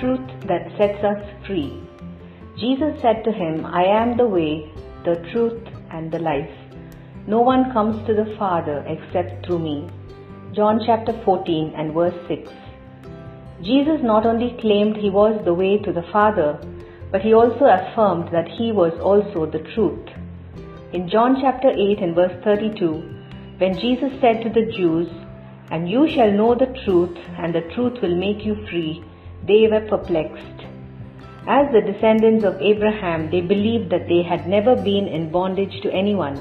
[0.00, 1.80] truth that sets us free.
[2.58, 4.72] Jesus said to him, I am the way,
[5.04, 6.50] the truth, and the life.
[7.26, 9.88] No one comes to the Father except through me.
[10.52, 12.50] John chapter 14 and verse 6.
[13.62, 16.58] Jesus not only claimed he was the way to the Father,
[17.12, 20.08] but he also affirmed that he was also the truth.
[20.92, 25.08] In John chapter 8 and verse 32, when Jesus said to the Jews,
[25.70, 29.04] And you shall know the truth, and the truth will make you free,
[29.46, 30.66] they were perplexed.
[31.46, 35.92] As the descendants of Abraham, they believed that they had never been in bondage to
[35.92, 36.36] anyone.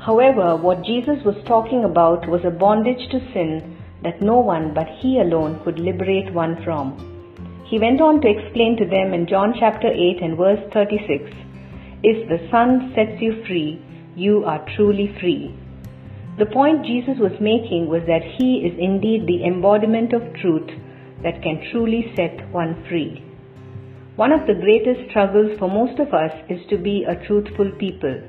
[0.00, 4.86] However, what Jesus was talking about was a bondage to sin that no one but
[5.00, 6.94] He alone could liberate one from.
[7.66, 11.32] He went on to explain to them in John chapter 8 and verse 36
[12.02, 13.82] If the Son sets you free,
[14.14, 15.56] you are truly free.
[16.38, 20.70] The point Jesus was making was that He is indeed the embodiment of truth
[21.24, 23.24] that can truly set one free.
[24.16, 28.22] One of the greatest struggles for most of us is to be a truthful people.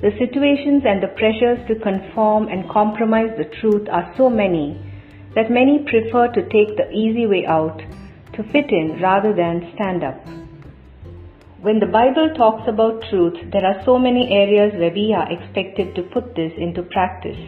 [0.00, 4.80] The situations and the pressures to conform and compromise the truth are so many
[5.34, 7.82] that many prefer to take the easy way out
[8.34, 10.24] to fit in rather than stand up.
[11.60, 15.94] When the Bible talks about truth, there are so many areas where we are expected
[15.94, 17.40] to put this into practice.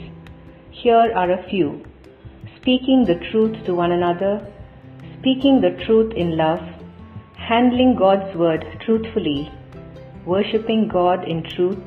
[0.71, 1.85] Here are a few.
[2.61, 4.47] Speaking the truth to one another,
[5.27, 6.61] speaking the truth in love,
[7.37, 9.51] handling God's word truthfully,
[10.25, 11.85] worshipping God in truth,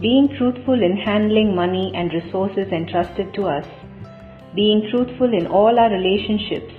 [0.00, 3.66] being truthful in handling money and resources entrusted to us,
[4.54, 6.72] being truthful in all our relationships,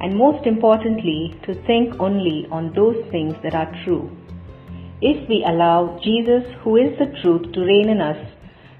[0.00, 4.10] and most importantly, to think only on those things that are true.
[5.02, 8.26] If we allow Jesus, who is the truth, to reign in us,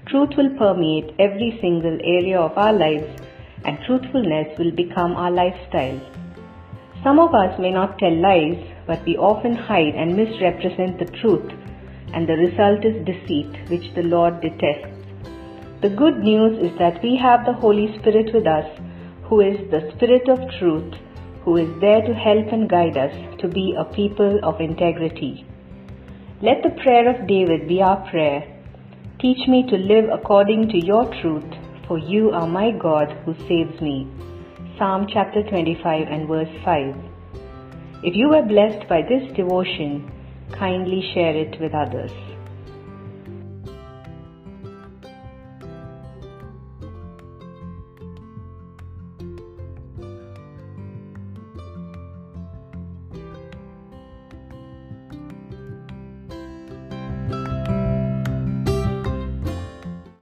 [0.07, 3.21] truth will permeate every single area of our lives
[3.63, 6.01] and truthfulness will become our lifestyle.
[7.03, 11.51] Some of us may not tell lies, but we often hide and misrepresent the truth,
[12.13, 15.01] and the result is deceit, which the Lord detests.
[15.81, 18.67] The good news is that we have the Holy Spirit with us,
[19.23, 20.93] who is the Spirit of truth,
[21.43, 25.43] who is there to help and guide us to be a people of integrity.
[26.43, 28.45] Let the prayer of David be our prayer.
[29.19, 31.51] Teach me to live according to your truth,
[31.87, 34.07] for you are my God who saves me.
[34.81, 36.95] Psalm chapter 25 and verse 5.
[38.03, 40.11] If you were blessed by this devotion,
[40.57, 42.09] kindly share it with others.